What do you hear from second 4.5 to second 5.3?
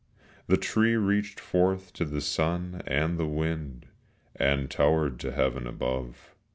towered